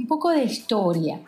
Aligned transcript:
Un 0.00 0.06
poco 0.06 0.30
de 0.30 0.44
historia. 0.44 1.20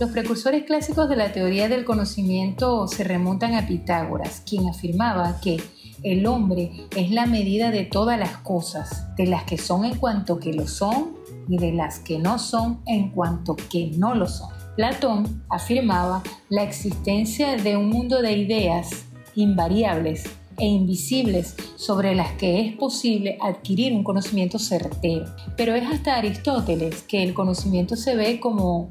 Los 0.00 0.08
precursores 0.08 0.64
clásicos 0.64 1.06
de 1.10 1.16
la 1.16 1.32
teoría 1.32 1.68
del 1.68 1.84
conocimiento 1.84 2.88
se 2.88 3.04
remontan 3.04 3.52
a 3.52 3.66
Pitágoras, 3.66 4.42
quien 4.48 4.66
afirmaba 4.70 5.38
que 5.42 5.62
el 6.02 6.24
hombre 6.24 6.88
es 6.96 7.10
la 7.10 7.26
medida 7.26 7.70
de 7.70 7.84
todas 7.84 8.18
las 8.18 8.38
cosas, 8.38 9.14
de 9.16 9.26
las 9.26 9.44
que 9.44 9.58
son 9.58 9.84
en 9.84 9.96
cuanto 9.96 10.38
que 10.38 10.54
lo 10.54 10.66
son 10.66 11.18
y 11.46 11.58
de 11.58 11.72
las 11.72 11.98
que 11.98 12.18
no 12.18 12.38
son 12.38 12.80
en 12.86 13.10
cuanto 13.10 13.54
que 13.54 13.90
no 13.98 14.14
lo 14.14 14.26
son. 14.26 14.48
Platón 14.76 15.44
afirmaba 15.50 16.22
la 16.48 16.62
existencia 16.62 17.58
de 17.58 17.76
un 17.76 17.90
mundo 17.90 18.22
de 18.22 18.32
ideas 18.32 19.04
invariables 19.34 20.24
e 20.60 20.66
invisibles 20.66 21.56
sobre 21.76 22.14
las 22.14 22.32
que 22.32 22.60
es 22.60 22.76
posible 22.76 23.38
adquirir 23.40 23.92
un 23.92 24.04
conocimiento 24.04 24.58
certero. 24.58 25.24
Pero 25.56 25.74
es 25.74 25.84
hasta 25.84 26.16
Aristóteles 26.16 27.02
que 27.02 27.22
el 27.22 27.34
conocimiento 27.34 27.96
se 27.96 28.14
ve 28.14 28.38
como 28.38 28.90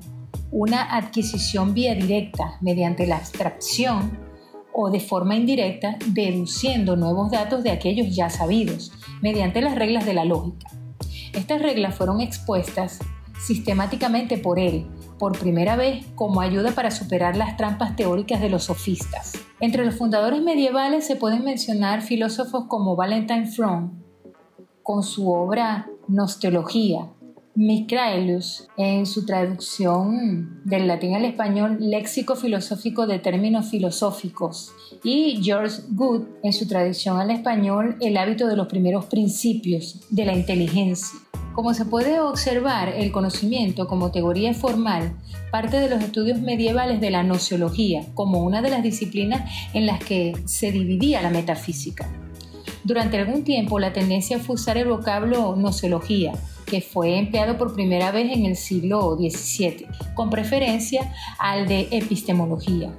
una 0.52 0.95
adquisición 0.97 1.73
vía 1.73 1.94
directa 1.94 2.58
mediante 2.61 3.05
la 3.05 3.17
abstracción 3.17 4.17
o 4.73 4.89
de 4.89 4.99
forma 4.99 5.35
indirecta 5.35 5.97
deduciendo 6.08 6.95
nuevos 6.95 7.31
datos 7.31 7.63
de 7.63 7.72
aquellos 7.72 8.16
ya 8.16 8.30
sabidos 8.30 8.91
mediante 9.22 9.61
las 9.61 9.75
reglas 9.75 10.05
de 10.05 10.13
la 10.13 10.25
lógica. 10.25 10.72
Estas 11.33 11.61
reglas 11.61 11.95
fueron 11.95 12.22
expuestas 12.22 12.99
sistemáticamente 13.39 14.38
por 14.38 14.59
él, 14.59 14.85
por 15.17 15.38
primera 15.38 15.75
vez 15.75 16.05
como 16.16 16.41
ayuda 16.41 16.71
para 16.71 16.91
superar 16.91 17.35
las 17.35 17.57
trampas 17.57 17.95
teóricas 17.95 18.41
de 18.41 18.49
los 18.49 18.66
sofistas. 18.66 19.34
Entre 19.59 19.85
los 19.85 19.95
fundadores 19.95 20.41
medievales 20.41 21.05
se 21.05 21.16
pueden 21.16 21.44
mencionar 21.44 22.02
filósofos 22.02 22.66
como 22.67 22.95
Valentine 22.95 23.47
Fromm, 23.47 24.02
con 24.83 25.03
su 25.03 25.31
obra 25.31 25.88
Nostología, 26.07 27.11
Micraelius, 27.55 28.67
en 28.77 29.05
su 29.05 29.25
traducción 29.25 30.61
del 30.63 30.88
latín 30.88 31.16
al 31.16 31.25
español 31.25 31.77
Léxico 31.80 32.35
filosófico 32.35 33.05
de 33.05 33.19
términos 33.19 33.69
filosóficos, 33.69 34.71
y 35.03 35.42
George 35.44 35.81
Good, 35.89 36.23
en 36.42 36.53
su 36.53 36.67
traducción 36.67 37.19
al 37.19 37.31
español 37.31 37.97
El 37.99 38.16
hábito 38.17 38.47
de 38.47 38.55
los 38.55 38.67
primeros 38.67 39.05
principios 39.08 39.99
de 40.09 40.25
la 40.25 40.33
inteligencia. 40.33 41.19
Como 41.53 41.73
se 41.73 41.86
puede 41.86 42.19
observar, 42.19 42.89
el 42.89 43.11
conocimiento 43.11 43.88
como 43.88 44.11
teoría 44.11 44.53
formal 44.53 45.14
parte 45.52 45.80
de 45.80 45.89
los 45.89 46.02
estudios 46.02 46.39
medievales 46.39 47.02
de 47.02 47.09
la 47.09 47.23
nociología, 47.23 48.05
como 48.14 48.44
una 48.44 48.61
de 48.61 48.69
las 48.69 48.83
disciplinas 48.83 49.50
en 49.73 49.86
las 49.86 50.00
que 50.00 50.33
se 50.45 50.72
dividía 50.72 51.22
la 51.22 51.31
metafísica. 51.31 52.08
Durante 52.83 53.17
algún 53.17 53.44
tiempo 53.44 53.77
la 53.77 53.92
tendencia 53.92 54.39
fue 54.39 54.55
usar 54.55 54.77
el 54.77 54.88
vocablo 54.88 55.55
nociología, 55.55 56.33
que 56.66 56.81
fue 56.81 57.17
empleado 57.17 57.58
por 57.58 57.73
primera 57.73 58.11
vez 58.11 58.31
en 58.31 58.45
el 58.45 58.55
siglo 58.55 59.17
XVII, 59.17 59.88
con 60.16 60.30
preferencia 60.30 61.11
al 61.39 61.67
de 61.67 61.88
epistemología. 61.92 62.92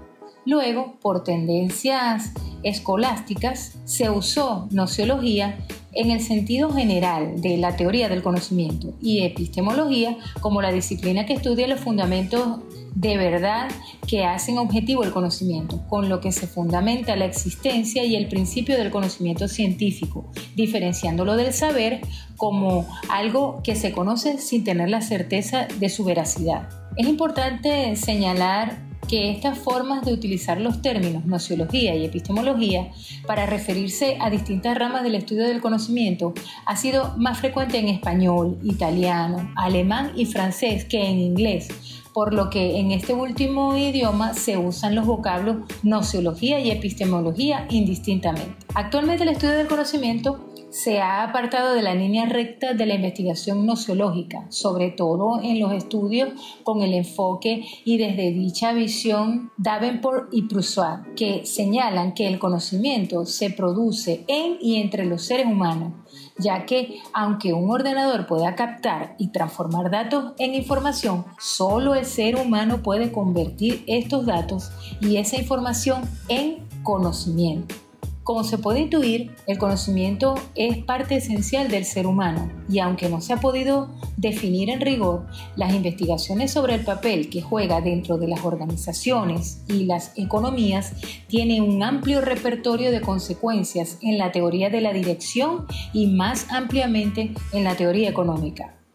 Luego, 0.45 0.97
por 1.01 1.23
tendencias 1.23 2.33
escolásticas, 2.63 3.79
se 3.85 4.11
usó 4.11 4.69
nociología 4.71 5.59
en 5.93 6.11
el 6.11 6.21
sentido 6.21 6.73
general 6.73 7.41
de 7.41 7.57
la 7.57 7.77
teoría 7.77 8.09
del 8.09 8.23
conocimiento 8.23 8.95
y 9.01 9.23
epistemología 9.23 10.17
como 10.41 10.63
la 10.63 10.73
disciplina 10.73 11.27
que 11.27 11.35
estudia 11.35 11.67
los 11.67 11.81
fundamentos 11.81 12.61
de 12.95 13.17
verdad 13.17 13.71
que 14.07 14.25
hacen 14.25 14.59
objetivo 14.59 15.05
el 15.05 15.13
conocimiento, 15.13 15.81
con 15.89 16.09
lo 16.09 16.21
que 16.21 16.33
se 16.33 16.47
fundamenta 16.47 17.17
la 17.17 17.25
existencia 17.25 18.05
y 18.05 18.17
el 18.17 18.29
principio 18.29 18.77
del 18.77 18.91
conocimiento 18.91 19.49
científico, 19.49 20.31
diferenciándolo 20.57 21.37
del 21.37 21.53
saber 21.53 22.01
como 22.37 22.87
algo 23.09 23.61
que 23.63 23.77
se 23.77 23.93
conoce 23.93 24.39
sin 24.39 24.65
tener 24.65 24.91
la 24.91 25.03
certeza 25.03 25.69
de 25.79 25.89
su 25.89 26.05
veracidad. 26.05 26.69
Es 26.97 27.07
importante 27.07 27.95
señalar 27.97 28.90
que 29.11 29.29
estas 29.29 29.59
formas 29.59 30.05
de 30.05 30.13
utilizar 30.13 30.61
los 30.61 30.83
términos 30.83 31.27
nociología 31.27 31.97
y 31.97 32.05
epistemología 32.05 32.93
para 33.27 33.45
referirse 33.45 34.17
a 34.21 34.31
distintas 34.31 34.79
ramas 34.79 35.03
del 35.03 35.17
estudio 35.17 35.49
del 35.49 35.61
conocimiento 35.61 36.33
ha 36.65 36.77
sido 36.77 37.17
más 37.17 37.41
frecuente 37.41 37.79
en 37.79 37.89
español, 37.89 38.61
italiano, 38.63 39.53
alemán 39.57 40.13
y 40.15 40.27
francés 40.27 40.85
que 40.85 41.05
en 41.05 41.19
inglés, 41.19 41.71
por 42.15 42.33
lo 42.33 42.51
que 42.51 42.79
en 42.79 42.93
este 42.93 43.13
último 43.13 43.77
idioma 43.77 44.33
se 44.35 44.57
usan 44.57 44.95
los 44.95 45.07
vocablos 45.07 45.57
nociología 45.83 46.61
y 46.61 46.71
epistemología 46.71 47.67
indistintamente. 47.69 48.55
Actualmente 48.75 49.25
el 49.25 49.31
estudio 49.31 49.55
del 49.55 49.67
conocimiento 49.67 50.39
se 50.71 51.01
ha 51.01 51.25
apartado 51.25 51.75
de 51.75 51.83
la 51.83 51.97
línea 51.97 52.27
recta 52.27 52.73
de 52.73 52.87
la 52.87 52.95
investigación 52.95 53.67
nociológica, 53.67 54.47
sobre 54.51 54.91
todo 54.91 55.41
en 55.43 55.59
los 55.59 55.73
estudios 55.73 56.29
con 56.63 56.83
el 56.83 56.95
enfoque 56.95 57.65
y 57.85 57.99
desde 57.99 58.31
dicha 58.31 58.73
visión 58.73 59.51
Davenport 59.57 60.29
y 60.33 60.43
Proussois, 60.43 61.01
que 61.17 61.45
señalan 61.45 62.15
que 62.15 62.29
el 62.29 62.39
conocimiento 62.39 63.27
se 63.27 63.51
produce 63.51 64.25
en 64.29 64.59
y 64.61 64.77
entre 64.77 65.05
los 65.05 65.25
seres 65.25 65.47
humanos, 65.47 65.93
ya 66.39 66.65
que 66.65 67.01
aunque 67.13 67.53
un 67.53 67.69
ordenador 67.73 68.29
pueda 68.29 68.55
captar 68.55 69.17
y 69.19 69.33
transformar 69.33 69.91
datos 69.91 70.35
en 70.39 70.55
información, 70.55 71.25
solo 71.41 71.97
el 71.97 72.07
ser 72.07 72.37
humano 72.37 72.85
puede 72.85 73.11
convertir 73.11 73.83
estos 73.89 74.27
datos 74.27 74.71
y 75.01 75.17
esa 75.17 75.37
información 75.37 76.03
en 76.29 76.69
conocimiento. 76.85 77.90
Como 78.31 78.45
se 78.45 78.59
puede 78.59 78.79
intuir, 78.79 79.33
el 79.49 79.59
conocimiento 79.59 80.37
es 80.55 80.79
parte 80.85 81.17
esencial 81.17 81.67
del 81.69 81.85
ser 81.85 82.07
humano 82.07 82.49
y 82.69 82.79
aunque 82.79 83.09
no 83.09 83.21
se 83.21 83.33
ha 83.33 83.39
podido 83.39 83.89
definir 84.17 84.71
en 84.71 84.81
rigor, 84.81 85.27
las 85.57 85.75
investigaciones 85.75 86.53
sobre 86.53 86.77
el 86.77 86.85
papel 86.85 87.29
que 87.29 87.43
juega 87.43 87.81
dentro 87.81 88.19
de 88.19 88.29
las 88.29 88.45
organizaciones 88.45 89.65
y 89.67 89.85
las 89.85 90.17
economías 90.17 90.93
tienen 91.27 91.65
un 91.65 91.83
amplio 91.83 92.21
repertorio 92.21 92.93
de 92.93 93.01
consecuencias 93.01 93.99
en 94.01 94.17
la 94.17 94.31
teoría 94.31 94.71
de 94.71 94.81
la 94.81 94.93
dirección 94.93 95.67
y 95.93 96.07
más 96.07 96.47
ampliamente 96.53 97.35
en 97.53 97.65
la 97.65 97.75
teoría 97.75 98.11
económica. 98.11 98.80